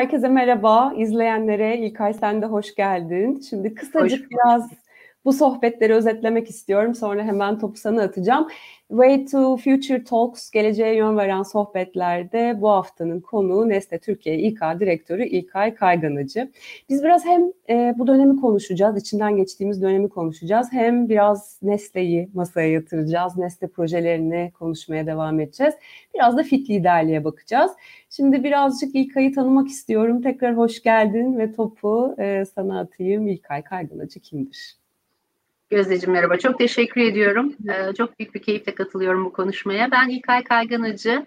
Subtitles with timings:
[0.00, 0.92] Herkese merhaba.
[0.96, 3.40] İzleyenlere İlkay sen de hoş geldin.
[3.50, 4.70] Şimdi kısacık hoş biraz
[5.24, 6.94] bu sohbetleri özetlemek istiyorum.
[6.94, 8.48] Sonra hemen topu sana atacağım.
[8.88, 15.24] Way to Future Talks, geleceğe yön veren sohbetlerde bu haftanın konuğu Nestle Türkiye İK Direktörü
[15.26, 16.50] İlkay Kayganıcı.
[16.88, 20.68] Biz biraz hem e, bu dönemi konuşacağız, içinden geçtiğimiz dönemi konuşacağız.
[20.72, 25.74] Hem biraz Nestle'yi masaya yatıracağız, Nestle projelerini konuşmaya devam edeceğiz.
[26.14, 27.72] Biraz da fit liderliğe bakacağız.
[28.10, 30.22] Şimdi birazcık İlkay'ı tanımak istiyorum.
[30.22, 33.26] Tekrar hoş geldin ve topu e, sana atayım.
[33.28, 34.79] İlkay Kayganıcı kimdir?
[35.70, 36.38] Gözdeciğim merhaba.
[36.38, 37.54] Çok teşekkür ediyorum.
[37.68, 39.90] Ee, çok büyük bir keyifle katılıyorum bu konuşmaya.
[39.90, 41.26] Ben İlkay Kayganacı.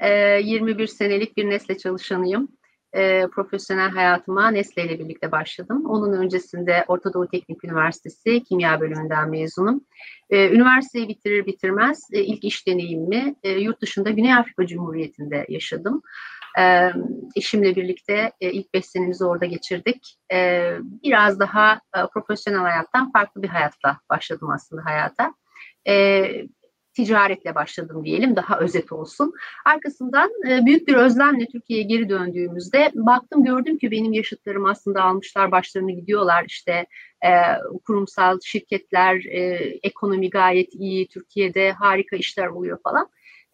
[0.00, 0.08] Ee,
[0.44, 2.48] 21 senelik bir Nesle çalışanıyım.
[2.96, 5.86] Ee, profesyonel hayatıma Nesle ile birlikte başladım.
[5.86, 9.80] Onun öncesinde Orta Doğu Teknik Üniversitesi Kimya Bölümünden mezunum.
[10.30, 16.02] Ee, üniversiteyi bitirir bitirmez e, ilk iş deneyimimi e, yurt dışında Güney Afrika Cumhuriyeti'nde yaşadım.
[16.58, 16.92] E,
[17.36, 20.18] eşimle birlikte e, ilk beş senemizi orada geçirdik.
[20.32, 25.34] E, biraz daha e, profesyonel hayattan farklı bir hayatla başladım aslında hayata.
[25.88, 26.24] E,
[26.94, 29.32] ticaretle başladım diyelim daha özet olsun.
[29.64, 35.50] Arkasından e, büyük bir özlemle Türkiye'ye geri döndüğümüzde baktım gördüm ki benim yaşıtlarım aslında almışlar
[35.50, 36.86] başlarını gidiyorlar işte
[37.24, 37.30] e,
[37.86, 39.40] kurumsal şirketler e,
[39.82, 43.08] ekonomi gayet iyi Türkiye'de harika işler oluyor falan.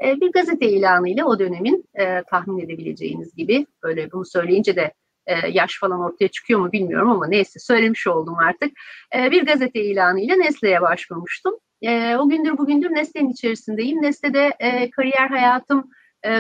[0.05, 4.92] E, bir gazete ilanıyla o dönemin e, tahmin edebileceğiniz gibi böyle bunu söyleyince de
[5.27, 8.72] e, yaş falan ortaya çıkıyor mu bilmiyorum ama neyse söylemiş oldum artık.
[9.17, 11.55] E, bir gazete ilanıyla Nestle'ye başvurmuştum.
[11.83, 14.02] E, o gündür bugündür Nestle'nin içerisindeyim.
[14.02, 14.52] Nestle'de
[14.91, 15.91] kariyer hayatım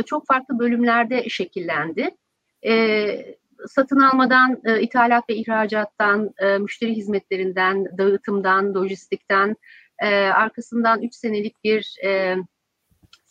[0.06, 2.10] çok farklı bölümlerde şekillendi.
[3.68, 9.56] Satın almadan, ithalat ve ihracattan, müşteri hizmetlerinden, dağıtımdan, lojistikten,
[10.32, 11.96] arkasından 3 senelik bir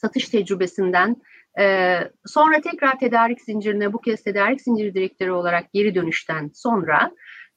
[0.06, 1.16] satış tecrübesinden
[1.60, 7.12] e, sonra tekrar tedarik zincirine bu kez tedarik zinciri direktörü olarak geri dönüşten sonra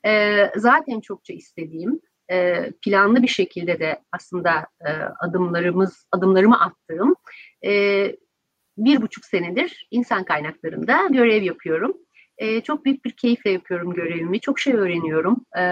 [0.06, 2.00] e, zaten çokça istediğim
[2.30, 7.14] e, planlı bir şekilde de aslında e, adımlarımız adımlarımı attığım
[7.66, 7.72] e,
[8.78, 11.96] bir buçuk senedir insan kaynaklarında görev yapıyorum.
[12.38, 14.40] E, çok büyük bir keyifle yapıyorum görevimi.
[14.40, 15.44] Çok şey öğreniyorum.
[15.58, 15.62] E,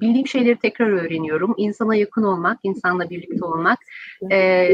[0.00, 1.54] bildiğim şeyleri tekrar öğreniyorum.
[1.56, 3.78] İnsana yakın olmak, insanla birlikte olmak,
[4.32, 4.68] e,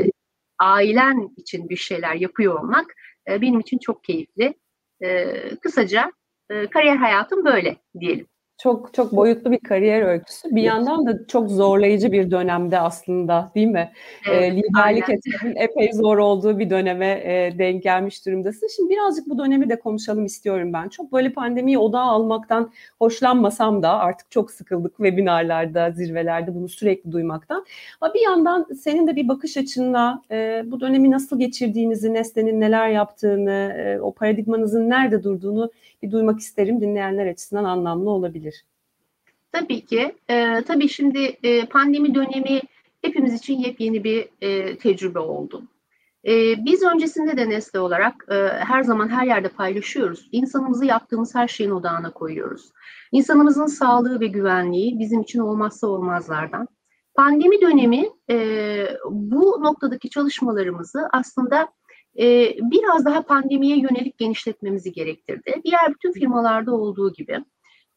[0.61, 2.95] ailen için bir şeyler yapıyor olmak
[3.31, 4.55] e, benim için çok keyifli.
[5.03, 6.13] E, kısaca
[6.51, 8.27] e, kariyer hayatım böyle diyelim.
[8.63, 10.49] Çok çok boyutlu bir kariyer öyküsü.
[10.51, 13.93] Bir yandan da çok zorlayıcı bir dönemde aslında değil mi?
[14.31, 18.69] Evet, e, liderlik etmenin epey zor olduğu bir döneme e, denk gelmiş durumdasın.
[18.77, 20.89] Şimdi birazcık bu dönemi de konuşalım istiyorum ben.
[20.89, 27.65] Çok böyle pandemiyi odağa almaktan hoşlanmasam da artık çok sıkıldık webinarlarda, zirvelerde bunu sürekli duymaktan.
[28.01, 32.89] Ama bir yandan senin de bir bakış açınla e, bu dönemi nasıl geçirdiğinizi, Nestle'nin neler
[32.89, 35.71] yaptığını, e, o paradigmanızın nerede durduğunu
[36.03, 36.81] bir duymak isterim.
[36.81, 38.65] Dinleyenler açısından anlamlı olabilir.
[39.53, 40.15] Tabii ki.
[40.31, 42.61] E, tabii şimdi e, pandemi dönemi
[43.03, 45.63] hepimiz için yepyeni bir e, tecrübe oldu.
[46.27, 50.29] E, biz öncesinde de Nesle olarak e, her zaman her yerde paylaşıyoruz.
[50.33, 52.73] İnsanımızı yaptığımız her şeyin odağına koyuyoruz.
[53.13, 56.69] İnsanımızın sağlığı ve güvenliği bizim için olmazsa olmazlardan.
[57.15, 58.37] Pandemi dönemi e,
[59.11, 61.69] bu noktadaki çalışmalarımızı aslında
[62.19, 65.55] e, biraz daha pandemiye yönelik genişletmemizi gerektirdi.
[65.65, 67.45] Diğer bütün firmalarda olduğu gibi.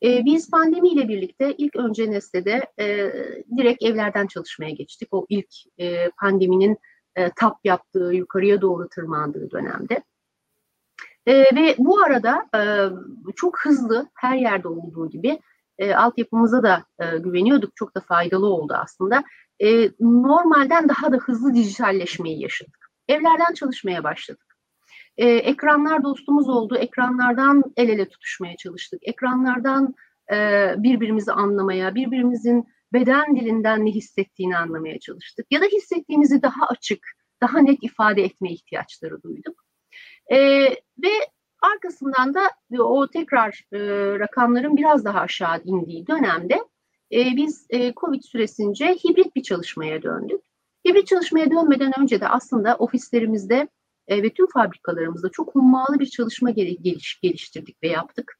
[0.03, 3.13] E, biz pandemiyle birlikte ilk önce Nestle'de e,
[3.57, 5.09] direkt evlerden çalışmaya geçtik.
[5.11, 6.77] O ilk e, pandeminin
[7.15, 10.03] e, tap yaptığı, yukarıya doğru tırmandığı dönemde.
[11.25, 12.61] E, ve bu arada e,
[13.35, 15.39] çok hızlı her yerde olduğu gibi
[15.77, 16.83] e, altyapımıza da
[17.19, 17.75] güveniyorduk.
[17.75, 19.23] Çok da faydalı oldu aslında.
[19.99, 22.82] Normalden daha da hızlı dijitalleşmeyi yaşadık.
[23.07, 24.57] Evlerden çalışmaya başladık.
[25.17, 26.77] Ee, ekranlar dostumuz oldu.
[26.77, 28.99] Ekranlardan el ele tutuşmaya çalıştık.
[29.03, 29.95] Ekranlardan
[30.33, 30.35] e,
[30.77, 35.45] birbirimizi anlamaya, birbirimizin beden dilinden ne hissettiğini anlamaya çalıştık.
[35.51, 37.07] Ya da hissettiğimizi daha açık,
[37.41, 39.63] daha net ifade etme ihtiyaçları duyduk.
[40.31, 40.37] E,
[41.03, 41.11] ve
[41.61, 43.79] arkasından da o tekrar e,
[44.19, 46.55] rakamların biraz daha aşağı indiği dönemde
[47.13, 50.41] e, biz e, COVID süresince hibrit bir çalışmaya döndük.
[50.87, 53.67] Hibrit çalışmaya dönmeden önce de aslında ofislerimizde
[54.07, 58.39] e, ve tüm fabrikalarımızda çok hummalı bir çalışma geliş, geliştirdik ve yaptık.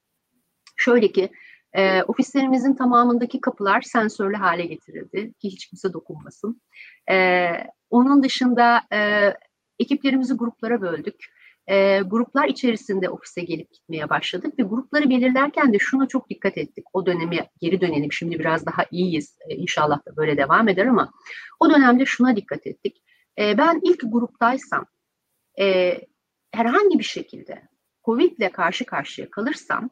[0.76, 1.30] Şöyle ki
[1.74, 6.62] e, ofislerimizin tamamındaki kapılar sensörlü hale getirildi ki hiç kimse dokunmasın.
[7.12, 7.48] E,
[7.90, 9.34] onun dışında e,
[9.80, 11.33] ekiplerimizi gruplara böldük
[11.68, 16.86] e, gruplar içerisinde ofise gelip gitmeye başladık ve grupları belirlerken de şuna çok dikkat ettik.
[16.94, 21.12] O döneme geri dönelim şimdi biraz daha iyiyiz e, inşallah da böyle devam eder ama
[21.60, 23.04] o dönemde şuna dikkat ettik.
[23.40, 24.86] E, ben ilk gruptaysam
[25.60, 25.98] e,
[26.52, 27.62] herhangi bir şekilde
[28.06, 29.90] Covid ile karşı karşıya kalırsam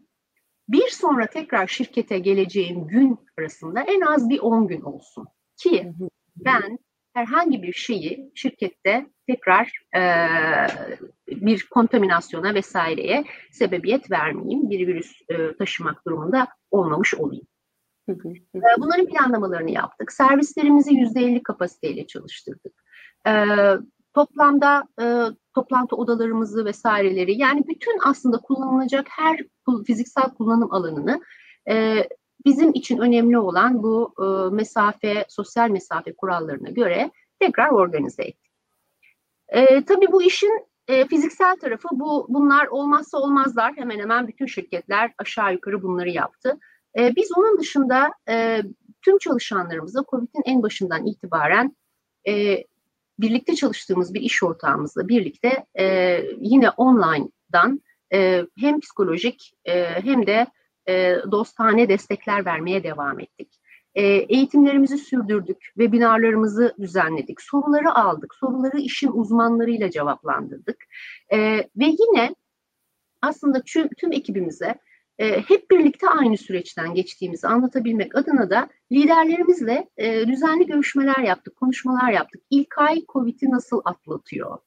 [0.69, 5.27] bir sonra tekrar şirkete geleceğim gün arasında en az bir 10 gün olsun
[5.57, 5.93] ki
[6.35, 6.79] ben
[7.13, 10.01] herhangi bir şeyi şirkette tekrar e,
[11.27, 17.45] bir kontaminasyona vesaireye sebebiyet vermeyeyim, bir virüs e, taşımak durumunda olmamış olayım.
[18.77, 20.11] Bunların planlamalarını yaptık.
[20.11, 22.73] Servislerimizi %50 kapasiteyle çalıştırdık.
[23.27, 23.33] E,
[24.13, 25.05] toplamda e,
[25.55, 29.39] toplantı odalarımızı vesaireleri yani bütün aslında kullanılacak her
[29.87, 31.21] fiziksel kullanım alanını
[31.69, 32.07] e,
[32.45, 38.51] bizim için önemli olan bu e, mesafe, sosyal mesafe kurallarına göre tekrar organize ettik.
[39.47, 43.73] E, tabii bu işin e, fiziksel tarafı bu bunlar olmazsa olmazlar.
[43.75, 46.59] Hemen hemen bütün şirketler aşağı yukarı bunları yaptı.
[46.97, 48.61] E, biz onun dışında e,
[49.01, 51.75] tüm çalışanlarımıza COVID'in en başından itibaren
[52.27, 52.63] e,
[53.19, 55.85] birlikte çalıştığımız bir iş ortağımızla birlikte e,
[56.37, 57.81] yine online'dan
[58.13, 60.47] e, hem psikolojik e, hem de
[60.89, 63.61] e, dostane destekler vermeye devam ettik.
[63.95, 70.77] E, eğitimlerimizi sürdürdük, webinarlarımızı düzenledik, soruları aldık, soruları işin uzmanlarıyla cevaplandırdık.
[71.29, 72.35] E, ve yine
[73.21, 74.75] aslında tüm, tüm ekibimize
[75.19, 82.11] e, hep birlikte aynı süreçten geçtiğimizi anlatabilmek adına da liderlerimizle e, düzenli görüşmeler yaptık, konuşmalar
[82.11, 82.41] yaptık.
[82.49, 84.57] İlk ay COVID'i nasıl atlatıyor?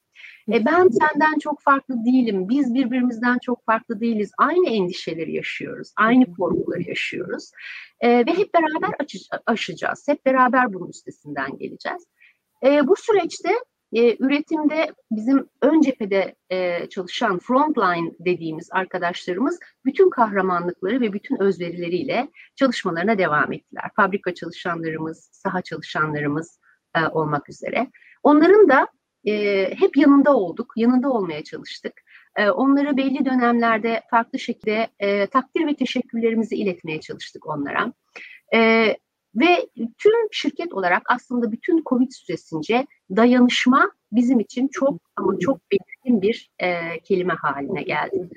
[0.53, 4.31] E, ben senden çok farklı değilim, biz birbirimizden çok farklı değiliz.
[4.37, 7.51] Aynı endişeleri yaşıyoruz, aynı korkuları yaşıyoruz.
[7.99, 8.95] E, ve hep beraber
[9.45, 12.05] aşacağız, hep beraber bunun üstesinden geleceğiz.
[12.65, 13.49] E, bu süreçte
[13.93, 22.27] e, üretimde bizim ön cephede e, çalışan frontline dediğimiz arkadaşlarımız bütün kahramanlıkları ve bütün özverileriyle
[22.55, 23.89] çalışmalarına devam ettiler.
[23.95, 26.59] Fabrika çalışanlarımız, saha çalışanlarımız
[26.95, 27.87] e, olmak üzere.
[28.23, 28.87] Onların da
[29.25, 31.93] e, hep yanında olduk, yanında olmaya çalıştık.
[32.35, 37.93] E, onları belli dönemlerde farklı şekilde e, takdir ve teşekkürlerimizi iletmeye çalıştık onlara.
[38.55, 38.59] E,
[39.35, 46.21] ve tüm şirket olarak aslında bütün Covid süresince dayanışma bizim için çok ama çok belirgin
[46.21, 48.29] bir e, kelime haline geldi.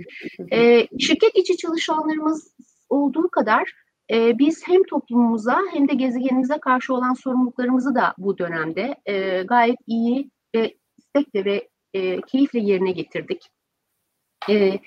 [0.52, 2.54] E, şirket içi çalışanlarımız
[2.88, 3.72] olduğu kadar
[4.12, 9.78] e, biz hem toplumumuza hem de gezegenimize karşı olan sorumluluklarımızı da bu dönemde e, gayet
[9.86, 13.50] iyi ve istekle ve e, keyifle yerine getirdik.
[14.48, 14.78] E,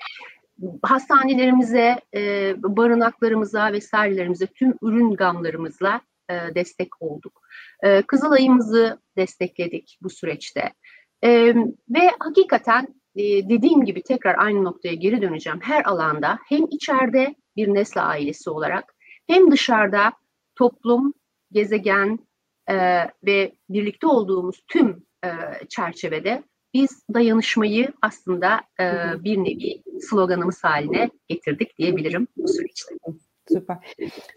[0.82, 6.00] hastanelerimize, e, barınaklarımıza vesairelerimize, tüm ürün gamlarımızla
[6.30, 7.40] e, destek olduk.
[7.82, 10.72] E, Kızılay'ımızı destekledik bu süreçte.
[11.24, 11.54] E,
[11.90, 12.86] ve hakikaten
[13.16, 15.60] e, dediğim gibi tekrar aynı noktaya geri döneceğim.
[15.62, 18.94] Her alanda hem içeride bir nesle ailesi olarak
[19.26, 20.12] hem dışarıda
[20.54, 21.14] toplum,
[21.52, 22.18] gezegen
[22.70, 22.74] e,
[23.26, 25.28] ve birlikte olduğumuz tüm e,
[25.68, 26.42] çerçevede
[26.74, 28.84] biz dayanışmayı aslında e,
[29.24, 32.94] bir nevi sloganımız haline getirdik diyebilirim bu süreçte.
[33.52, 33.76] Süper.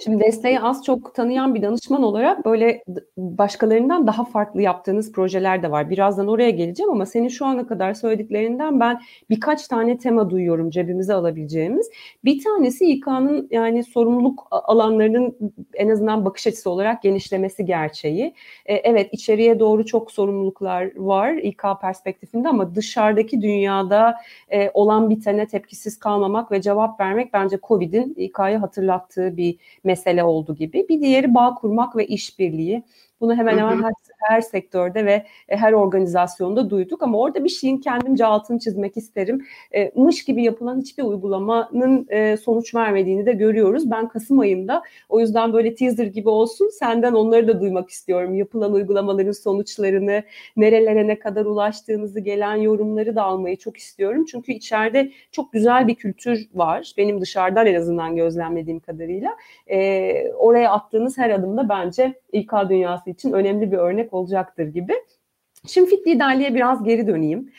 [0.03, 2.83] Şimdi desteği az çok tanıyan bir danışman olarak böyle
[3.17, 5.89] başkalarından daha farklı yaptığınız projeler de var.
[5.89, 11.13] Birazdan oraya geleceğim ama senin şu ana kadar söylediklerinden ben birkaç tane tema duyuyorum cebimize
[11.13, 11.89] alabileceğimiz.
[12.25, 15.37] Bir tanesi İK'nın yani sorumluluk alanlarının
[15.73, 18.33] en azından bakış açısı olarak genişlemesi gerçeği.
[18.65, 24.15] E, evet içeriye doğru çok sorumluluklar var İK perspektifinde ama dışarıdaki dünyada
[24.49, 30.23] e, olan bitene tepkisiz kalmamak ve cevap vermek bence COVID'in İK'yı hatırlat yaptığı bir mesele
[30.23, 30.85] oldu gibi.
[30.89, 32.83] Bir diğeri bağ kurmak ve işbirliği.
[33.21, 37.77] Bunu hemen hemen her, her sektörde ve e, her organizasyonda duyduk ama orada bir şeyin
[37.77, 39.45] kendimce altını çizmek isterim.
[39.75, 43.91] E, mış gibi yapılan hiçbir uygulamanın e, sonuç vermediğini de görüyoruz.
[43.91, 48.35] Ben Kasım ayında o yüzden böyle teaser gibi olsun senden onları da duymak istiyorum.
[48.35, 50.23] Yapılan uygulamaların sonuçlarını,
[50.57, 54.25] nerelere ne kadar ulaştığınızı, gelen yorumları da almayı çok istiyorum.
[54.31, 56.93] Çünkü içeride çok güzel bir kültür var.
[56.97, 59.37] Benim dışarıdan en azından gözlemlediğim kadarıyla.
[59.67, 64.93] E, oraya attığınız her adımda bence İK dünyası için önemli bir örnek olacaktır gibi.
[65.67, 67.51] Şimdi fit liderliğe biraz geri döneyim.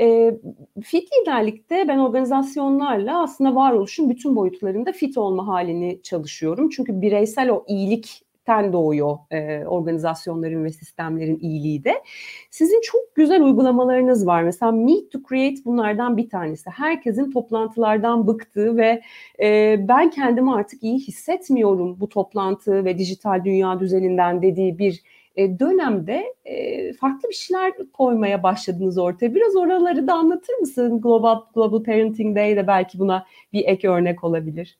[0.00, 0.34] E,
[0.82, 6.68] fit liderlikte ben organizasyonlarla aslında varoluşun bütün boyutlarında fit olma halini çalışıyorum.
[6.68, 12.02] Çünkü bireysel o iyilik ten doğuyor e, organizasyonların ve sistemlerin iyiliği de.
[12.50, 14.42] Sizin çok güzel uygulamalarınız var.
[14.42, 16.70] Mesela Meet to Create bunlardan bir tanesi.
[16.70, 19.02] Herkesin toplantılardan bıktığı ve
[19.42, 25.02] e, ben kendimi artık iyi hissetmiyorum bu toplantı ve dijital dünya düzeninden dediği bir
[25.36, 29.34] e, dönemde e, farklı bir şeyler koymaya başladınız ortaya.
[29.34, 31.00] Biraz oraları da anlatır mısın?
[31.00, 34.78] Global Global Parenting Day de belki buna bir ek örnek olabilir.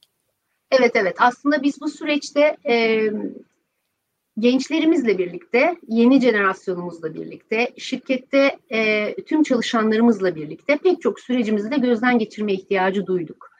[0.70, 3.00] Evet evet aslında biz bu süreçte e,
[4.38, 12.18] gençlerimizle birlikte, yeni jenerasyonumuzla birlikte, şirkette e, tüm çalışanlarımızla birlikte pek çok sürecimizi de gözden
[12.18, 13.50] geçirme ihtiyacı duyduk.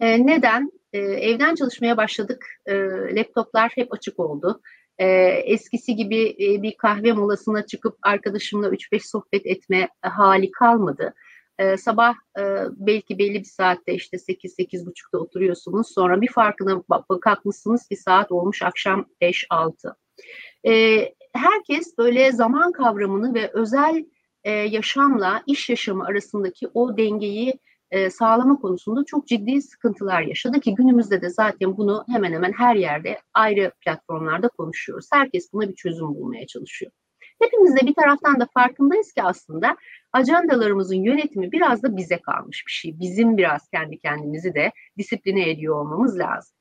[0.00, 0.72] E, neden?
[0.92, 2.46] E, evden çalışmaya başladık.
[2.66, 2.74] E,
[3.16, 4.60] laptoplar hep açık oldu.
[4.98, 5.06] E,
[5.44, 11.14] eskisi gibi e, bir kahve molasına çıkıp arkadaşımla 3-5 sohbet etme hali kalmadı.
[11.58, 15.86] E, sabah e, belki belli bir saatte işte 8-8.30'da oturuyorsunuz.
[15.94, 16.82] Sonra bir farkına
[17.20, 19.94] kalkmışsınız ki saat olmuş akşam 5-6.
[20.66, 24.04] E, herkes böyle zaman kavramını ve özel
[24.44, 27.54] e, yaşamla iş yaşamı arasındaki o dengeyi
[27.90, 32.76] e, sağlama konusunda çok ciddi sıkıntılar yaşadı ki günümüzde de zaten bunu hemen hemen her
[32.76, 35.08] yerde ayrı platformlarda konuşuyoruz.
[35.12, 36.92] Herkes buna bir çözüm bulmaya çalışıyor.
[37.42, 39.76] Hepimiz de bir taraftan da farkındayız ki aslında
[40.12, 43.00] ajandalarımızın yönetimi biraz da bize kalmış bir şey.
[43.00, 46.56] Bizim biraz kendi kendimizi de disipline ediyor olmamız lazım.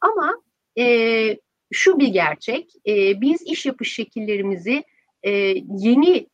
[0.00, 0.42] Ama
[0.78, 1.36] e,
[1.72, 4.84] şu bir gerçek, e, biz iş yapış şekillerimizi
[5.22, 5.30] e,
[5.78, 6.26] yeni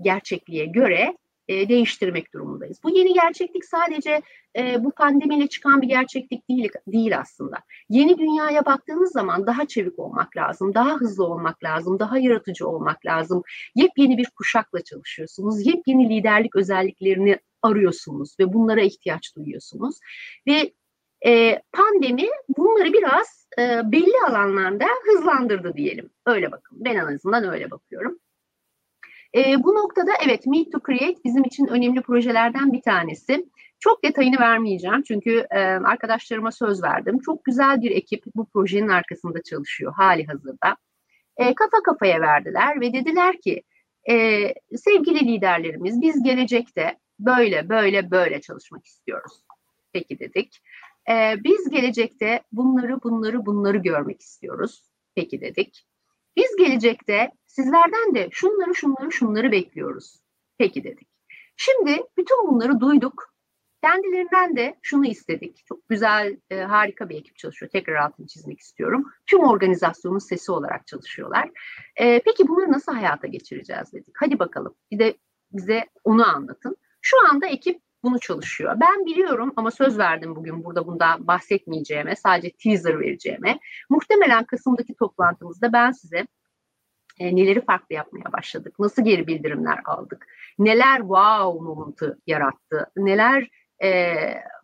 [0.00, 1.16] gerçekliğe göre
[1.48, 2.78] e, değiştirmek durumundayız.
[2.84, 4.22] Bu yeni gerçeklik sadece
[4.58, 7.56] e, bu pandemiyle çıkan bir gerçeklik değil, değil aslında.
[7.88, 13.06] Yeni dünyaya baktığınız zaman daha çevik olmak lazım, daha hızlı olmak lazım, daha yaratıcı olmak
[13.06, 13.42] lazım.
[13.74, 19.98] Yepyeni bir kuşakla çalışıyorsunuz, yepyeni liderlik özelliklerini arıyorsunuz ve bunlara ihtiyaç duyuyorsunuz.
[20.46, 20.72] Ve
[21.26, 22.28] e, pandemi
[22.58, 26.10] bunları biraz e, belli alanlarda hızlandırdı diyelim.
[26.26, 26.78] Öyle bakın.
[26.84, 28.18] Ben en azından öyle bakıyorum.
[29.36, 33.46] E, bu noktada evet Meet to Create bizim için önemli projelerden bir tanesi.
[33.80, 37.18] Çok detayını vermeyeceğim çünkü e, arkadaşlarıma söz verdim.
[37.18, 40.76] Çok güzel bir ekip bu projenin arkasında çalışıyor hali hazırda.
[41.36, 43.62] E, kafa kafaya verdiler ve dediler ki
[44.10, 44.40] e,
[44.76, 49.32] sevgili liderlerimiz biz gelecekte böyle böyle böyle çalışmak istiyoruz.
[49.92, 50.62] Peki dedik.
[51.10, 54.82] E, biz gelecekte bunları bunları bunları görmek istiyoruz.
[55.14, 55.87] Peki dedik.
[56.38, 60.20] Biz gelecekte sizlerden de şunları şunları şunları bekliyoruz.
[60.58, 61.08] Peki dedik.
[61.56, 63.34] Şimdi bütün bunları duyduk.
[63.82, 65.66] Kendilerinden de şunu istedik.
[65.66, 67.70] Çok güzel, e, harika bir ekip çalışıyor.
[67.70, 69.04] Tekrar altını çizmek istiyorum.
[69.26, 71.50] Tüm organizasyonun sesi olarak çalışıyorlar.
[71.96, 74.14] E, peki bunları nasıl hayata geçireceğiz dedik.
[74.20, 75.16] Hadi bakalım bir de
[75.52, 76.76] bize onu anlatın.
[77.00, 78.76] Şu anda ekip bunu çalışıyor.
[78.80, 83.58] Ben biliyorum ama söz verdim bugün burada bundan bahsetmeyeceğime, sadece teaser vereceğime.
[83.90, 86.26] Muhtemelen Kasım'daki toplantımızda ben size
[87.18, 90.26] e, neleri farklı yapmaya başladık, nasıl geri bildirimler aldık,
[90.58, 93.48] neler wow momentu yarattı, neler
[93.84, 94.14] e,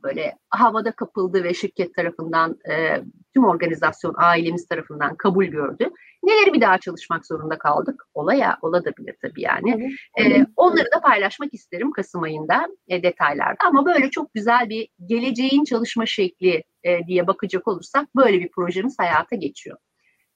[0.03, 3.03] böyle havada kapıldı ve şirket tarafından e,
[3.35, 5.91] tüm organizasyon ailemiz tarafından kabul gördü.
[6.23, 8.03] Neleri bir daha çalışmak zorunda kaldık?
[8.15, 9.97] Olaya olabilir tabii yani.
[10.21, 13.65] E, onları da paylaşmak isterim Kasım ayında e, detaylarda.
[13.67, 18.99] Ama böyle çok güzel bir geleceğin çalışma şekli e, diye bakacak olursak böyle bir projemiz
[18.99, 19.77] hayata geçiyor.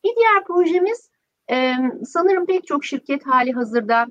[0.05, 1.11] Bir diğer projemiz
[1.51, 4.07] e, sanırım pek çok şirket hali hazırda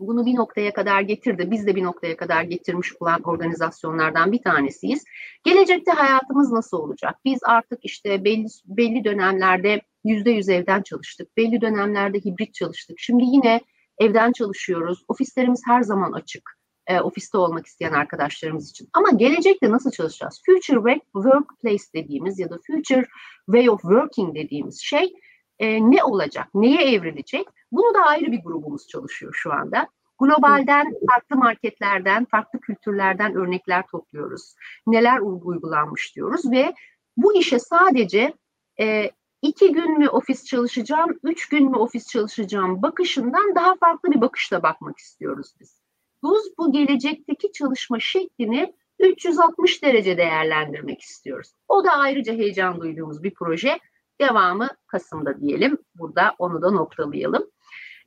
[0.00, 1.50] bunu bir noktaya kadar getirdi.
[1.50, 5.04] Biz de bir noktaya kadar getirmiş olan organizasyonlardan bir tanesiyiz.
[5.44, 7.14] Gelecekte hayatımız nasıl olacak?
[7.24, 11.36] Biz artık işte belli belli dönemlerde yüzde yüz evden çalıştık.
[11.36, 12.98] Belli dönemlerde hibrit çalıştık.
[12.98, 13.60] Şimdi yine
[13.98, 15.04] evden çalışıyoruz.
[15.08, 16.58] Ofislerimiz her zaman açık.
[16.86, 18.88] E, ofiste olmak isteyen arkadaşlarımız için.
[18.92, 20.42] Ama gelecekte nasıl çalışacağız?
[20.46, 23.06] Future Workplace dediğimiz ya da Future
[23.46, 25.12] Way of Working dediğimiz şey
[25.58, 26.48] e, ne olacak?
[26.54, 27.46] Neye evrilecek?
[27.72, 29.88] Bunu da ayrı bir grubumuz çalışıyor şu anda.
[30.18, 34.54] Globalden, farklı marketlerden, farklı kültürlerden örnekler topluyoruz.
[34.86, 36.74] Neler uygulanmış diyoruz ve
[37.16, 38.34] bu işe sadece
[38.80, 39.10] e,
[39.42, 44.62] iki gün mü ofis çalışacağım, üç gün mü ofis çalışacağım bakışından daha farklı bir bakışla
[44.62, 45.82] bakmak istiyoruz biz.
[46.24, 51.52] Biz bu gelecekteki çalışma şeklini 360 derece değerlendirmek istiyoruz.
[51.68, 53.78] O da ayrıca heyecan duyduğumuz bir proje.
[54.20, 55.78] Devamı Kasım'da diyelim.
[55.94, 57.50] Burada onu da noktalayalım.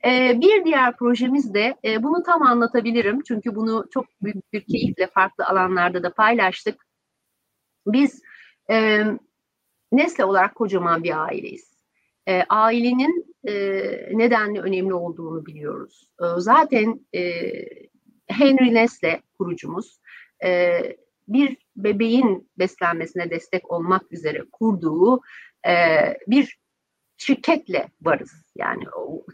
[0.05, 5.07] Ee, bir diğer projemiz de e, bunu tam anlatabilirim çünkü bunu çok büyük bir keyifle
[5.07, 6.85] farklı alanlarda da paylaştık.
[7.87, 8.21] Biz
[8.69, 9.03] e,
[9.91, 11.71] Nesle olarak kocaman bir aileyiz.
[12.27, 13.53] E, ailenin e,
[14.17, 16.09] nedenli önemli olduğunu biliyoruz.
[16.21, 17.21] E, zaten e,
[18.27, 19.99] Henry Nesle kurucumuz
[20.43, 20.79] e,
[21.27, 25.21] bir bebeğin beslenmesine destek olmak üzere kurduğu
[25.67, 25.73] e,
[26.27, 26.60] bir
[27.21, 28.31] şirketle varız.
[28.55, 28.83] Yani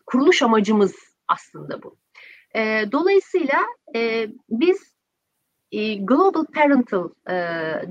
[0.05, 0.95] kuruluş amacımız
[1.27, 1.97] aslında bu.
[2.55, 3.59] E, dolayısıyla
[3.95, 4.97] e, biz
[5.71, 7.35] e, Global Parental e,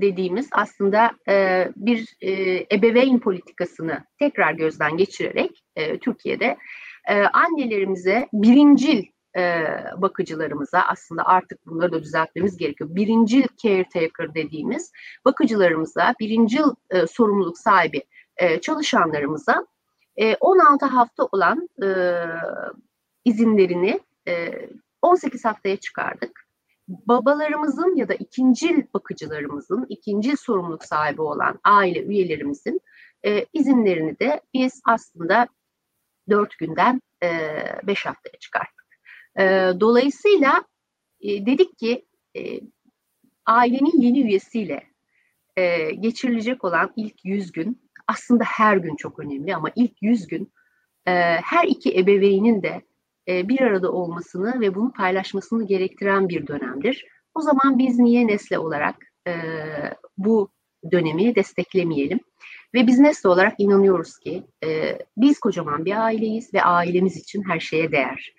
[0.01, 2.31] dediğimiz aslında e, bir e,
[2.75, 6.57] ebeveyn politikasını tekrar gözden geçirerek e, Türkiye'de
[7.09, 9.03] e, annelerimize birincil
[9.37, 9.63] e,
[9.97, 12.95] bakıcılarımıza aslında artık bunları da düzeltmemiz gerekiyor.
[12.95, 14.91] Birincil caretaker dediğimiz
[15.25, 18.03] bakıcılarımıza, birincil e, sorumluluk sahibi
[18.37, 19.65] e, çalışanlarımıza
[20.17, 21.87] E, 16 hafta olan e,
[23.25, 24.51] izinlerini e,
[25.01, 26.47] 18 haftaya çıkardık.
[26.87, 32.81] Babalarımızın ya da ikincil bakıcılarımızın, ikincil sorumluluk sahibi olan aile üyelerimizin
[33.25, 35.47] e, izinlerini de biz aslında
[36.29, 37.29] 4 günden e,
[37.83, 38.87] 5 haftaya çıkarttık.
[39.39, 39.43] E,
[39.79, 40.63] dolayısıyla
[41.21, 42.05] e, dedik ki
[42.37, 42.61] e,
[43.45, 44.83] ailenin yeni üyesiyle
[45.57, 50.51] e, geçirilecek olan ilk 100 gün aslında her gün çok önemli ama ilk 100 gün
[51.07, 51.11] e,
[51.43, 52.81] her iki ebeveynin de
[53.27, 57.05] e, bir arada olmasını ve bunu paylaşmasını gerektiren bir dönemdir.
[57.35, 58.95] O zaman biz niye Nesle olarak
[59.27, 59.33] e,
[60.17, 60.49] bu
[60.91, 62.19] dönemi desteklemeyelim?
[62.73, 67.59] Ve biz Nesle olarak inanıyoruz ki e, biz kocaman bir aileyiz ve ailemiz için her
[67.59, 68.33] şeye değer.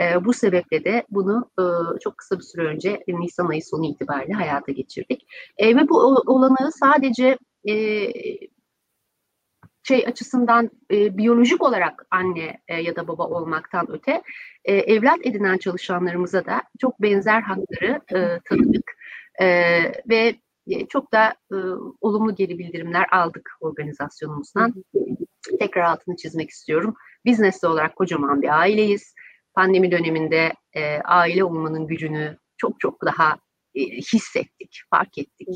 [0.00, 1.64] E, bu sebeple de bunu e,
[2.00, 5.26] çok kısa bir süre önce Nisan ayı sonu itibariyle hayata geçirdik.
[5.56, 7.38] E, ve bu olanağı sadece
[7.68, 7.74] e,
[9.82, 14.22] şey açısından e, biyolojik olarak anne e, ya da baba olmaktan öte
[14.64, 18.92] e, evlat edinen çalışanlarımıza da çok benzer hakları e, tanıdık
[19.40, 19.46] e,
[20.08, 20.34] ve
[20.66, 21.56] e, çok da e,
[22.00, 24.74] olumlu geri bildirimler aldık organizasyonumuzdan.
[25.58, 26.94] Tekrar altını çizmek istiyorum.
[27.24, 29.14] Biz olarak kocaman bir aileyiz.
[29.54, 33.38] Pandemi döneminde e, aile olmanın gücünü çok çok daha
[33.74, 35.48] e, hissettik, fark ettik.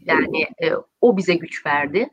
[0.00, 2.08] Yani e, o bize güç verdi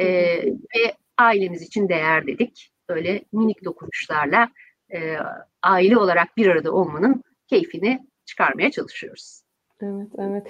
[0.00, 0.06] e,
[0.46, 2.72] ve ailemiz için değer dedik.
[2.88, 4.48] Böyle minik dokunuşlarla
[4.94, 5.16] e,
[5.62, 9.42] aile olarak bir arada olmanın keyfini çıkarmaya çalışıyoruz.
[9.82, 10.46] Evet, evet.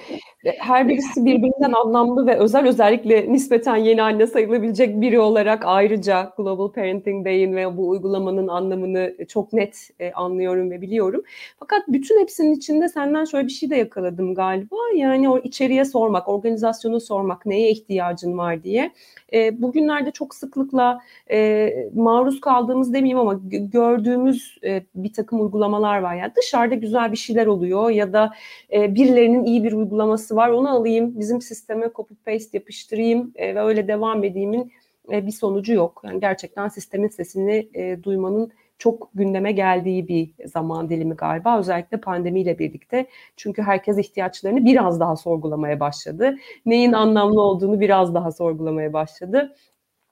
[0.58, 6.72] Her birisi birbirinden anlamlı ve özel özellikle nispeten yeni anne sayılabilecek biri olarak ayrıca Global
[6.72, 11.22] Parenting Day'in ve bu uygulamanın anlamını çok net e, anlıyorum ve biliyorum.
[11.58, 14.76] Fakat bütün hepsinin içinde senden şöyle bir şey de yakaladım galiba.
[14.96, 18.92] Yani o içeriye sormak, organizasyonu sormak, neye ihtiyacın var diye.
[19.32, 26.14] E, bugünlerde çok sıklıkla e, maruz kaldığımız demeyeyim ama gördüğümüz e, bir takım uygulamalar var.
[26.14, 28.32] Yani dışarıda güzel bir şeyler oluyor ya da
[28.70, 33.60] e, birilerinin iyi bir uygulaması var onu alayım bizim sisteme copy paste yapıştırayım e, ve
[33.60, 34.72] öyle devam edeyim'in
[35.12, 36.02] e, bir sonucu yok.
[36.04, 42.58] Yani gerçekten sistemin sesini e, duymanın çok gündeme geldiği bir zaman dilimi galiba özellikle pandemiyle
[42.58, 43.06] birlikte.
[43.36, 46.36] Çünkü herkes ihtiyaçlarını biraz daha sorgulamaya başladı.
[46.66, 49.54] Neyin anlamlı olduğunu biraz daha sorgulamaya başladı.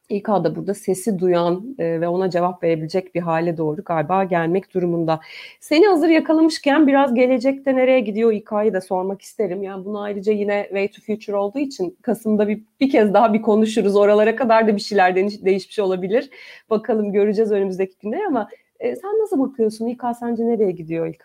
[0.09, 4.75] İK da burada sesi duyan e, ve ona cevap verebilecek bir hale doğru galiba gelmek
[4.75, 5.21] durumunda.
[5.61, 9.62] Seni hazır yakalamışken biraz gelecekte nereye gidiyor İK'yı da sormak isterim.
[9.62, 13.42] Yani bunu ayrıca yine Way to Future olduğu için Kasım'da bir, bir kez daha bir
[13.42, 13.97] konuşuruz.
[13.97, 16.31] Oralara kadar da bir şeyler değiş, değişmiş olabilir.
[16.71, 18.49] Bakalım göreceğiz önümüzdeki günler ama
[18.81, 19.87] e, sen nasıl bakıyorsun?
[19.87, 21.25] İK sence nereye gidiyor İK?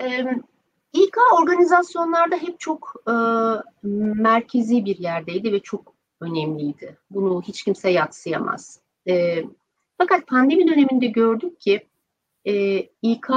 [0.00, 0.24] Ee,
[0.92, 3.14] İK organizasyonlarda hep çok e,
[4.22, 5.91] merkezi bir yerdeydi ve çok
[6.22, 6.96] önemliydi.
[7.10, 8.80] Bunu hiç kimse yatsıyamaz.
[9.08, 9.44] E,
[9.98, 11.86] fakat pandemi döneminde gördük ki
[12.44, 13.28] e, İK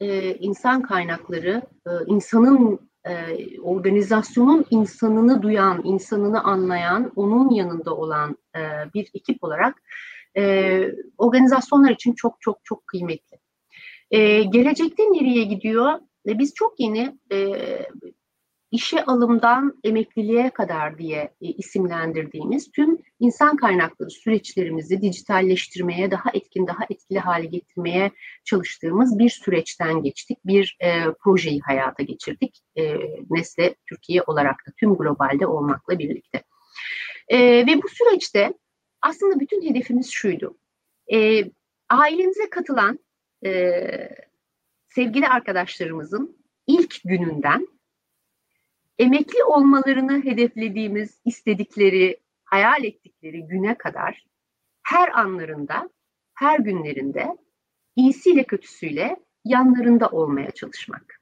[0.00, 3.12] e, insan kaynakları, e, insanın e,
[3.60, 8.60] organizasyonun insanını duyan, insanını anlayan, onun yanında olan e,
[8.94, 9.82] bir ekip olarak
[10.36, 10.82] e,
[11.18, 13.38] organizasyonlar için çok çok çok kıymetli.
[14.10, 15.92] E, gelecekte nereye gidiyor?
[16.28, 17.38] E, biz çok yeni e,
[18.72, 26.84] işe alımdan emekliliğe kadar diye e, isimlendirdiğimiz tüm insan kaynakları süreçlerimizi dijitalleştirmeye, daha etkin, daha
[26.90, 28.10] etkili hale getirmeye
[28.44, 30.38] çalıştığımız bir süreçten geçtik.
[30.44, 32.60] Bir e, projeyi hayata geçirdik.
[32.76, 32.96] E,
[33.30, 36.42] Nesle Türkiye olarak da tüm globalde olmakla birlikte.
[37.28, 38.54] E, ve bu süreçte
[39.02, 40.58] aslında bütün hedefimiz şuydu.
[41.12, 41.44] E,
[41.90, 42.98] ailemize katılan
[43.44, 43.72] e,
[44.88, 47.68] sevgili arkadaşlarımızın ilk gününden
[48.98, 54.26] emekli olmalarını hedeflediğimiz, istedikleri, hayal ettikleri güne kadar
[54.82, 55.90] her anlarında,
[56.34, 57.36] her günlerinde
[57.96, 61.20] iyisiyle kötüsüyle yanlarında olmaya çalışmak.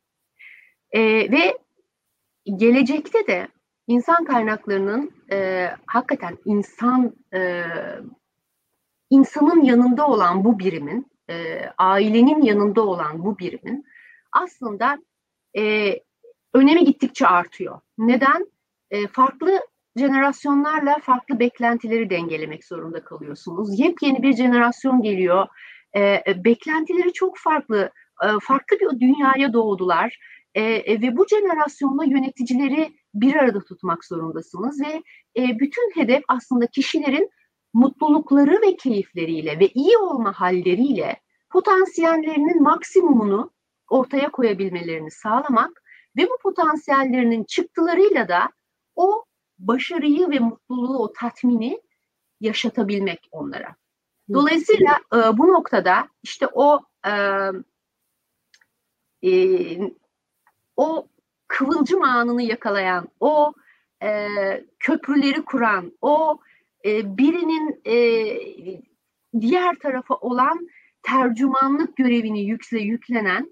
[0.90, 1.58] E, ve
[2.56, 3.48] gelecekte de
[3.86, 7.64] insan kaynaklarının e, hakikaten insan e,
[9.10, 13.84] insanın yanında olan bu birimin, e, ailenin yanında olan bu birimin
[14.32, 14.98] aslında
[15.56, 15.94] e,
[16.54, 17.80] önemi gittikçe artıyor.
[17.98, 18.46] Neden?
[18.90, 19.60] E, farklı
[19.96, 23.78] jenerasyonlarla farklı beklentileri dengelemek zorunda kalıyorsunuz.
[23.80, 25.46] Yepyeni bir jenerasyon geliyor.
[25.92, 27.90] E, e beklentileri çok farklı.
[28.24, 30.18] E, farklı bir dünyaya doğdular.
[30.54, 35.02] E, e, ve bu jenerasyonla yöneticileri bir arada tutmak zorundasınız ve
[35.40, 37.30] e, bütün hedef aslında kişilerin
[37.74, 43.50] mutlulukları ve keyifleriyle ve iyi olma halleriyle potansiyellerinin maksimumunu
[43.88, 45.82] ortaya koyabilmelerini sağlamak
[46.16, 48.50] ve bu potansiyellerinin çıktılarıyla da
[48.96, 49.24] o
[49.58, 51.80] başarıyı ve mutluluğu, o tatmini
[52.40, 53.76] yaşatabilmek onlara.
[54.32, 57.12] Dolayısıyla e, bu noktada işte o e,
[59.22, 59.32] e,
[60.76, 61.08] o
[61.48, 63.52] kıvılcım anını yakalayan, o
[64.02, 64.28] e,
[64.78, 66.38] köprüleri kuran, o
[66.84, 67.94] e, birinin e,
[69.40, 70.68] diğer tarafa olan
[71.02, 73.50] tercümanlık görevini yükle yüklenen,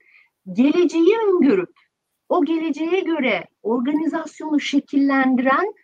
[0.52, 1.87] geleceği öngörüp
[2.28, 5.74] o geleceğe göre organizasyonu şekillendiren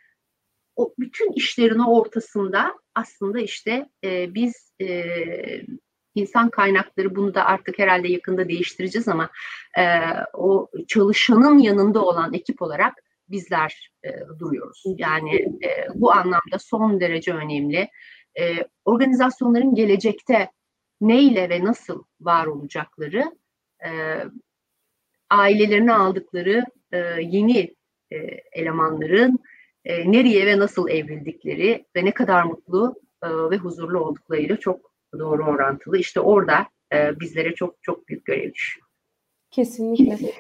[0.77, 5.05] o bütün işlerin ortasında aslında işte e, biz e,
[6.15, 9.31] insan kaynakları bunu da artık herhalde yakında değiştireceğiz ama
[9.79, 9.85] e,
[10.33, 12.95] o çalışanın yanında olan ekip olarak
[13.29, 14.83] bizler e, duruyoruz.
[14.99, 17.89] Yani e, bu anlamda son derece önemli.
[18.41, 18.55] E,
[18.85, 20.51] organizasyonların gelecekte
[21.01, 23.25] neyle ve nasıl var olacakları
[23.87, 23.91] e,
[25.31, 27.75] ailelerini aldıkları e, yeni
[28.11, 28.17] e,
[28.53, 29.39] elemanların
[29.85, 35.45] e, nereye ve nasıl evrildikleri ve ne kadar mutlu e, ve huzurlu olduklarıyla çok doğru
[35.45, 35.99] orantılı.
[35.99, 38.87] İşte orada e, bizlere çok çok büyük görev düşüyor.
[39.51, 40.33] Kesinlikle.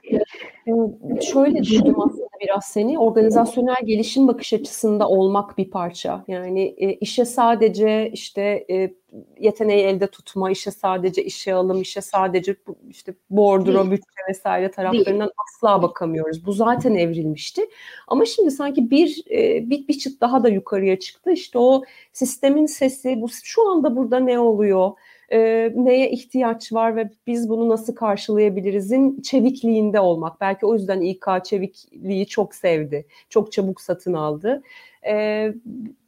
[1.32, 2.98] Şöyle duydum aslında biraz seni.
[2.98, 6.24] Organizasyonel gelişim bakış açısında olmak bir parça.
[6.28, 8.94] Yani e, işe sadece işte e,
[9.40, 12.56] yeteneği elde tutma, işe sadece işe alım, işe sadece
[12.88, 15.30] işte bordro, bütçe vesaire taraflarından Değil.
[15.46, 16.46] asla bakamıyoruz.
[16.46, 17.62] Bu zaten evrilmişti.
[18.08, 21.32] Ama şimdi sanki bir, e, bir bir çıt daha da yukarıya çıktı.
[21.32, 24.92] İşte o sistemin sesi, bu şu anda burada ne oluyor?
[25.34, 30.40] E, neye ihtiyaç var ve biz bunu nasıl karşılayabilirizin çevikliğinde olmak.
[30.40, 33.06] Belki o yüzden İK çevikliği çok sevdi.
[33.28, 34.62] Çok çabuk satın aldı.
[35.06, 35.54] E,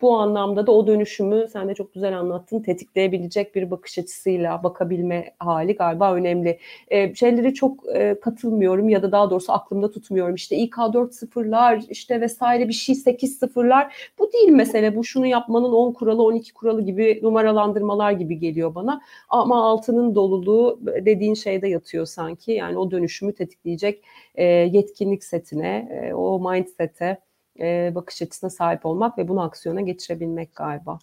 [0.01, 2.61] bu anlamda da o dönüşümü sen de çok güzel anlattın.
[2.61, 6.59] Tetikleyebilecek bir bakış açısıyla bakabilme hali galiba önemli.
[6.89, 10.35] E, şeyleri çok e, katılmıyorum ya da daha doğrusu aklımda tutmuyorum.
[10.35, 14.11] İşte İK 4 sıfırlar işte vesaire bir şey 8 sıfırlar.
[14.19, 14.97] Bu değil mesele.
[14.97, 19.01] Bu şunu yapmanın 10 kuralı 12 kuralı gibi numaralandırmalar gibi geliyor bana.
[19.29, 22.53] Ama altının doluluğu dediğin şeyde yatıyor sanki.
[22.53, 24.03] Yani o dönüşümü tetikleyecek
[24.35, 27.26] e, yetkinlik setine, e, o mindset'e
[27.61, 30.99] e, bakış açısına sahip olmak ve bunu aksiyona geçirebilmek galiba.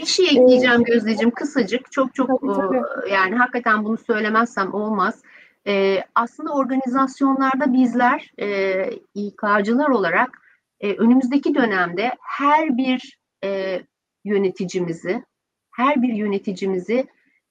[0.00, 3.10] Bir şey ekleyeceğim ee, Gözdeciğim kısacık çok çok tabii, tabii.
[3.12, 5.22] yani hakikaten bunu söylemezsem olmaz.
[5.66, 10.42] Ee, aslında organizasyonlarda bizler e, İK'cılar olarak
[10.80, 13.80] e, önümüzdeki dönemde her bir e,
[14.24, 15.24] yöneticimizi
[15.70, 17.06] her bir yöneticimizi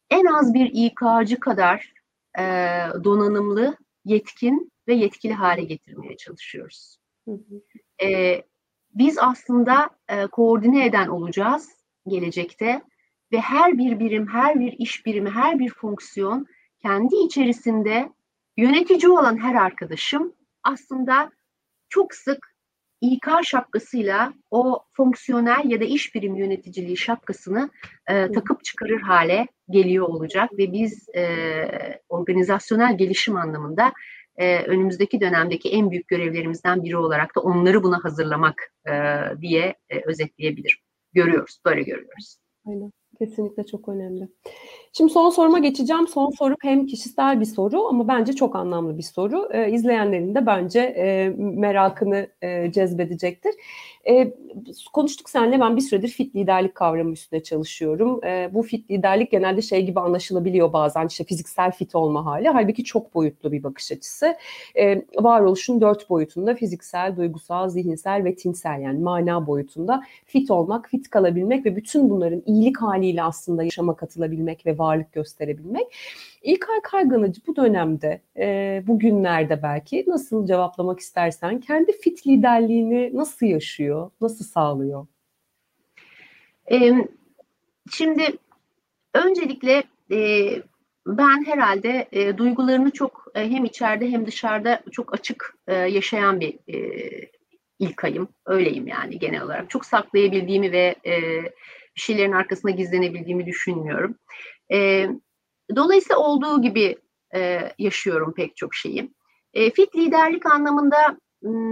[0.10, 1.94] en az bir İK'cı kadar
[2.40, 2.44] e,
[3.04, 6.98] donanımlı, yetkin ve yetkili hale getirmeye çalışıyoruz.
[7.26, 7.62] Hı hı
[8.04, 8.42] e,
[8.94, 11.70] biz aslında e, koordine eden olacağız
[12.08, 12.82] gelecekte
[13.32, 16.48] ve her bir birim, her bir iş birimi, her bir fonksiyon
[16.82, 18.10] kendi içerisinde
[18.58, 20.34] yönetici olan her arkadaşım
[20.64, 21.32] aslında
[21.90, 22.50] çok sık
[23.02, 27.70] İK şapkasıyla o fonksiyonel ya da iş birim yöneticiliği şapkasını
[28.08, 33.94] e, takıp çıkarır hale geliyor olacak ve biz e, organizasyonel gelişim anlamında
[34.40, 38.94] e, önümüzdeki dönemdeki en büyük görevlerimizden biri olarak da onları buna hazırlamak e,
[39.42, 40.78] diye e, özetleyebilirim.
[41.14, 42.38] Görüyoruz, böyle görüyoruz.
[42.68, 42.92] Aynen.
[43.20, 44.28] Kesinlikle çok önemli.
[44.94, 46.08] Şimdi son soruma geçeceğim.
[46.08, 49.50] Son soru hem kişisel bir soru ama bence çok anlamlı bir soru.
[49.54, 53.52] E, izleyenlerin de bence e, merakını e, cezbedecektir.
[54.10, 54.34] E,
[54.94, 58.24] konuştuk seninle ben bir süredir fit liderlik kavramı üstüne çalışıyorum.
[58.26, 62.50] E, bu fit liderlik genelde şey gibi anlaşılabiliyor bazen işte fiziksel fit olma hali.
[62.50, 64.36] Halbuki çok boyutlu bir bakış açısı.
[64.76, 71.10] E, varoluşun dört boyutunda fiziksel, duygusal, zihinsel ve tinsel yani mana boyutunda fit olmak, fit
[71.10, 75.88] kalabilmek ve bütün bunların iyilik haliyle aslında yaşama katılabilmek ve varlık gösterebilmek.
[76.42, 84.12] İlkay Kayganıcı bu dönemde, e, bugünlerde belki nasıl cevaplamak istersen kendi fit liderliğini nasıl yaşıyor,
[84.22, 85.08] nasıl sağlıyor?
[87.92, 88.24] Şimdi
[89.14, 90.50] öncelikle e,
[91.08, 97.10] ben herhalde e, duygularını çok e, hem içeride hem dışarıda çok açık yaşayan bir e,
[97.80, 98.28] İlkay'ım.
[98.46, 99.70] Öyleyim yani genel olarak.
[99.70, 100.96] Çok saklayabildiğimi ve
[101.96, 104.16] bir şeylerin arkasına gizlenebildiğimi düşünmüyorum.
[104.72, 105.10] E,
[105.76, 106.98] dolayısıyla olduğu gibi
[107.36, 109.12] e, yaşıyorum pek çok şeyi.
[109.54, 111.18] E, fit liderlik anlamında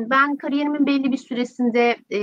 [0.09, 2.19] ben kariyerimin belli bir süresinde e,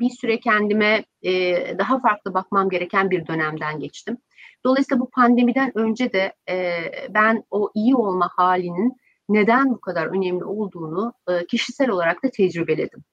[0.00, 4.18] bir süre kendime e, daha farklı bakmam gereken bir dönemden geçtim.
[4.64, 6.74] Dolayısıyla bu pandemiden önce de e,
[7.10, 8.96] ben o iyi olma halinin
[9.28, 13.04] neden bu kadar önemli olduğunu e, kişisel olarak da tecrübeledim.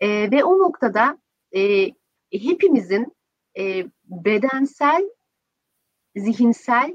[0.00, 1.18] E, ve o noktada
[1.56, 1.90] e,
[2.32, 3.15] hepimizin
[3.58, 5.10] e, bedensel,
[6.16, 6.94] zihinsel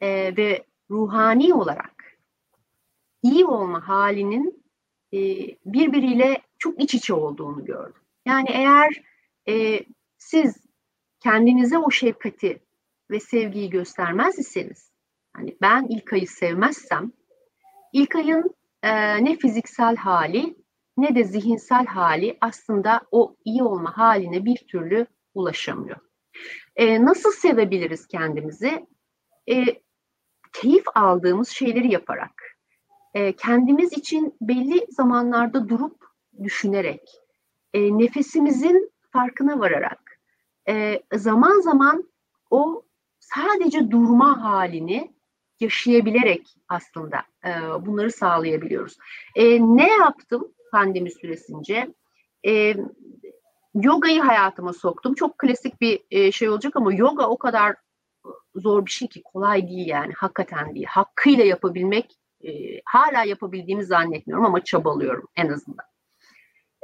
[0.00, 2.18] e, ve ruhani olarak
[3.22, 4.64] iyi olma halinin
[5.12, 5.18] e,
[5.66, 8.02] birbiriyle çok iç içe olduğunu gördüm.
[8.26, 9.02] Yani eğer
[9.48, 9.84] e,
[10.18, 10.56] siz
[11.20, 12.62] kendinize o şefkati
[13.10, 14.92] ve sevgiyi göstermez iseniz,
[15.32, 17.12] hani ben İlkay'ı sevmezsem,
[17.92, 20.62] İlkay'ın e, ne fiziksel hali
[20.96, 25.96] ne de zihinsel hali aslında o iyi olma haline bir türlü ulaşamıyor.
[26.76, 28.86] E, nasıl sevebiliriz kendimizi?
[29.50, 29.64] E,
[30.52, 32.58] keyif aldığımız şeyleri yaparak,
[33.14, 36.06] e, kendimiz için belli zamanlarda durup
[36.42, 37.10] düşünerek,
[37.74, 40.20] e, nefesimizin farkına vararak,
[40.68, 42.10] e, zaman zaman
[42.50, 42.82] o
[43.20, 45.12] sadece durma halini
[45.60, 47.50] yaşayabilerek aslında e,
[47.86, 48.98] bunları sağlayabiliyoruz.
[49.34, 51.94] E, ne yaptım pandemi süresince?
[52.46, 52.74] E,
[53.74, 55.14] yogayı hayatıma soktum.
[55.14, 57.76] Çok klasik bir e, şey olacak ama yoga o kadar
[58.54, 60.86] zor bir şey ki kolay değil yani hakikaten değil.
[60.86, 62.50] Hakkıyla yapabilmek e,
[62.84, 65.86] hala yapabildiğimi zannetmiyorum ama çabalıyorum en azından.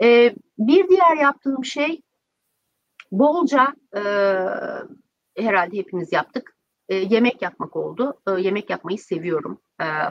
[0.02, 2.02] E, bir diğer yaptığım şey
[3.12, 3.74] bolca
[5.36, 6.54] herhalde hepimiz yaptık.
[6.90, 8.20] Yemek yapmak oldu.
[8.38, 9.60] Yemek yapmayı seviyorum.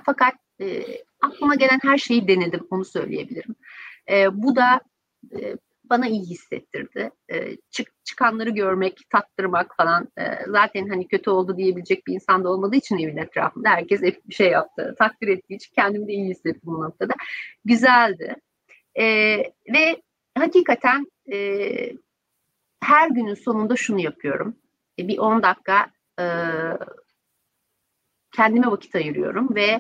[0.05, 0.33] Fakat
[1.21, 3.55] aklıma gelen her şeyi denedim, onu söyleyebilirim.
[4.31, 4.81] Bu da
[5.89, 7.11] bana iyi hissettirdi.
[7.31, 12.49] E, çık, çıkanları görmek, tattırmak falan e, zaten hani kötü oldu diyebilecek bir insan da
[12.49, 14.95] olmadığı için evin etrafında herkes bir şey yaptı.
[14.99, 17.13] Takdir ettiği için kendimi de iyi hissettim bu noktada.
[17.65, 18.35] Güzeldi.
[18.99, 19.05] E,
[19.73, 20.01] ve
[20.37, 21.57] hakikaten e,
[22.83, 24.57] her günün sonunda şunu yapıyorum.
[24.99, 26.25] E, bir 10 dakika e,
[28.35, 29.79] kendime vakit ayırıyorum ve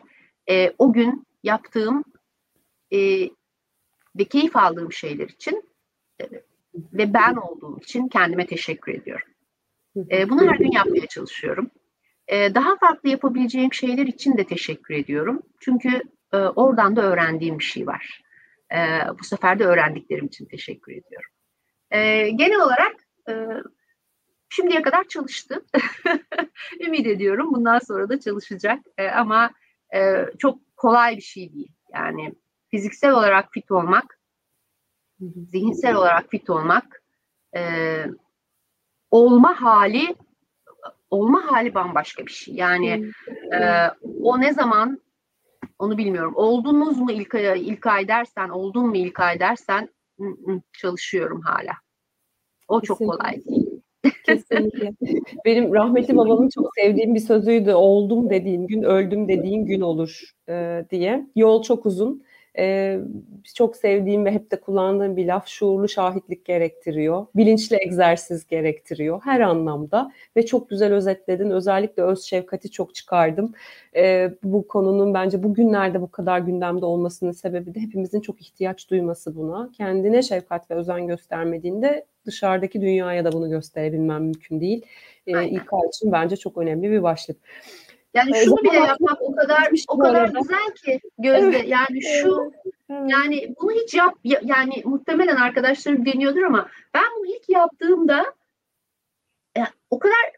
[0.49, 2.03] e, o gün yaptığım
[2.91, 3.29] e,
[4.17, 5.69] ve keyif aldığım şeyler için
[6.93, 9.27] ve ben olduğum için kendime teşekkür ediyorum.
[10.11, 11.71] E, bunu her gün yapmaya çalışıyorum.
[12.27, 15.41] E, daha farklı yapabileceğim şeyler için de teşekkür ediyorum.
[15.59, 16.01] Çünkü
[16.33, 18.21] e, oradan da öğrendiğim bir şey var.
[18.71, 18.77] E,
[19.19, 21.29] bu sefer de öğrendiklerim için teşekkür ediyorum.
[21.91, 22.95] E, genel olarak
[23.29, 23.33] e,
[24.49, 25.65] şimdiye kadar çalıştı.
[26.85, 28.79] Ümit ediyorum bundan sonra da çalışacak.
[28.97, 29.51] E, ama
[29.95, 31.71] e, çok kolay bir şey değil.
[31.93, 32.33] Yani
[32.71, 34.16] fiziksel olarak fit olmak,
[35.19, 37.03] zihinsel olarak fit olmak,
[37.55, 37.61] e,
[39.11, 40.15] olma hali
[41.09, 42.53] olma hali bambaşka bir şey.
[42.53, 43.11] Yani
[43.53, 43.87] e,
[44.21, 45.01] o ne zaman
[45.79, 46.33] onu bilmiyorum.
[46.35, 49.89] Oldunuz mu ilk ay, ilk ay dersen, oldun mu ilk ay dersen
[50.73, 51.73] çalışıyorum hala.
[52.67, 53.81] O çok kolay değil.
[54.25, 54.93] Kesinlikle.
[55.45, 57.71] Benim rahmetli babamın çok sevdiğim bir sözüydü.
[57.71, 61.27] Oldum dediğin gün, öldüm dediğin gün olur e, diye.
[61.35, 62.23] Yol çok uzun
[62.57, 62.97] e,
[63.55, 67.25] çok sevdiğim ve hep de kullandığım bir laf şuurlu şahitlik gerektiriyor.
[67.35, 71.49] Bilinçli egzersiz gerektiriyor her anlamda ve çok güzel özetledin.
[71.49, 73.53] Özellikle öz şefkati çok çıkardım.
[73.95, 79.35] E, bu konunun bence bugünlerde bu kadar gündemde olmasının sebebi de hepimizin çok ihtiyaç duyması
[79.35, 79.71] buna.
[79.77, 84.85] Kendine şefkat ve özen göstermediğinde dışarıdaki dünyaya da bunu gösterebilmem mümkün değil.
[85.27, 87.37] E, İK için bence çok önemli bir başlık.
[88.13, 91.57] Yani şunu bile yapmak o kadar o kadar güzel ki Gözde.
[91.57, 92.51] Yani şu
[92.89, 98.33] yani bunu hiç yap yani muhtemelen arkadaşlarım deniyordur ama ben bunu ilk yaptığımda
[99.57, 100.31] e, o kadar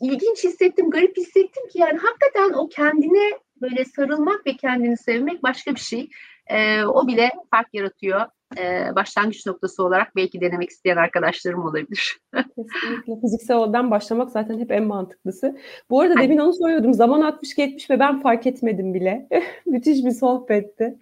[0.00, 5.74] ilginç hissettim, garip hissettim ki yani hakikaten o kendine böyle sarılmak ve kendini sevmek başka
[5.74, 6.10] bir şey.
[6.46, 8.20] E, o bile fark yaratıyor
[8.58, 12.20] e, başlangıç noktası olarak belki denemek isteyen arkadaşlarım olabilir.
[12.34, 13.20] Kesinlikle.
[13.20, 15.58] Fiziksel oladan başlamak zaten hep en mantıklısı.
[15.90, 16.94] Bu arada demin onu söylüyordum.
[16.94, 19.28] Zaman 60-70 ve ben fark etmedim bile.
[19.66, 20.98] Müthiş bir sohbetti.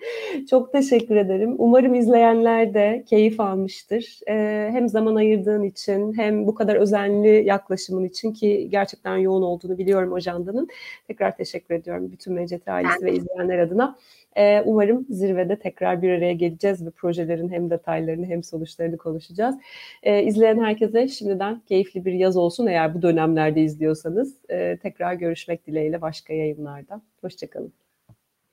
[0.50, 1.54] Çok teşekkür ederim.
[1.58, 4.20] Umarım izleyenler de keyif almıştır.
[4.28, 9.78] Ee, hem zaman ayırdığın için hem bu kadar özenli yaklaşımın için ki gerçekten yoğun olduğunu
[9.78, 10.68] biliyorum ajandanın.
[11.06, 13.96] Tekrar teşekkür ediyorum bütün Mecet ailesi ben ve izleyenler adına.
[14.36, 19.56] E, umarım zirvede tekrar bir araya geleceğiz ve projelerin hem detaylarını hem sonuçlarını konuşacağız.
[20.02, 24.36] E, izleyen herkese şimdiden keyifli bir yaz olsun eğer bu dönemlerde izliyorsanız.
[24.48, 27.02] E, tekrar görüşmek dileğiyle başka yayınlarda.
[27.20, 27.72] Hoşçakalın.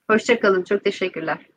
[0.09, 0.63] Hoşçakalın.
[0.63, 1.56] Çok teşekkürler.